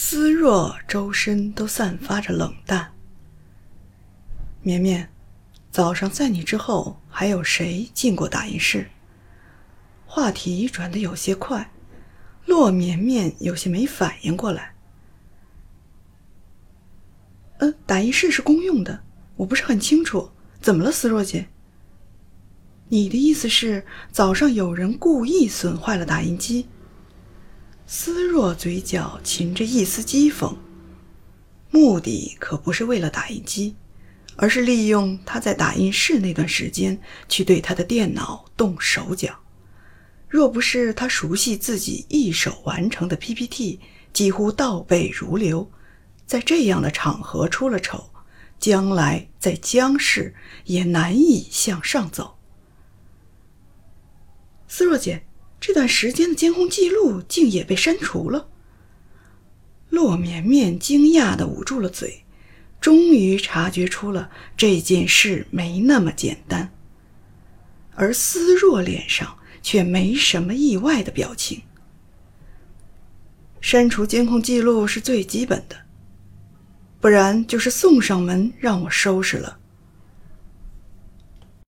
[0.00, 2.94] 思若周身都散发着冷淡。
[4.62, 5.10] 绵绵，
[5.72, 8.88] 早上在你之后还有谁进过打印室？
[10.06, 11.72] 话题转得有些快，
[12.46, 14.72] 洛绵绵有些没反应过来。
[17.58, 19.02] 呃，打印室是公用的，
[19.34, 20.30] 我不是很清楚，
[20.60, 21.48] 怎么了，思若姐？
[22.88, 26.68] 你的意思是早上有人故意损坏了打印机？
[27.90, 30.54] 思若嘴角噙着一丝讥讽，
[31.70, 33.76] 目的可不是为了打印机，
[34.36, 39.40] 而是利用他在打印室那段时间去对他的电脑动手脚。
[40.28, 43.80] 若不是他熟悉自己一手完成的 PPT
[44.12, 45.70] 几乎倒背如流，
[46.26, 48.10] 在这样的场合出了丑，
[48.60, 50.34] 将来在江氏
[50.66, 52.36] 也难以向上走。
[54.68, 55.27] 思若姐。
[55.60, 58.48] 这段时间的监控记录竟也被删除了。
[59.90, 62.24] 洛绵绵惊讶的捂住了嘴，
[62.80, 66.72] 终于察觉出了这件事没那么简单。
[67.94, 71.62] 而思若脸上却没什么意外的表情。
[73.60, 75.76] 删除监控记录是最基本的，
[77.00, 79.58] 不然就是送上门让我收拾了。